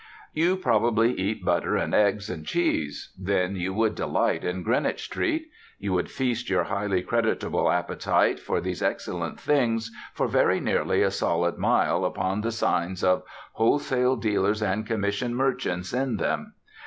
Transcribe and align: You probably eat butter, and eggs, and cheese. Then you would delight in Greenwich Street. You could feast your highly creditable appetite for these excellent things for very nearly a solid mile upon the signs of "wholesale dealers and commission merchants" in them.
You 0.33 0.55
probably 0.55 1.13
eat 1.13 1.45
butter, 1.45 1.77
and 1.77 1.93
eggs, 1.93 2.27
and 2.27 2.43
cheese. 2.43 3.13
Then 3.19 3.55
you 3.55 3.71
would 3.75 3.93
delight 3.93 4.43
in 4.43 4.63
Greenwich 4.63 5.03
Street. 5.03 5.51
You 5.77 5.95
could 5.95 6.09
feast 6.09 6.49
your 6.49 6.63
highly 6.63 7.03
creditable 7.03 7.69
appetite 7.71 8.39
for 8.39 8.59
these 8.59 8.81
excellent 8.81 9.39
things 9.39 9.91
for 10.15 10.27
very 10.27 10.59
nearly 10.59 11.03
a 11.03 11.11
solid 11.11 11.59
mile 11.59 12.03
upon 12.03 12.41
the 12.41 12.51
signs 12.51 13.03
of 13.03 13.21
"wholesale 13.53 14.15
dealers 14.15 14.63
and 14.63 14.87
commission 14.87 15.35
merchants" 15.35 15.93
in 15.93 16.17
them. 16.17 16.53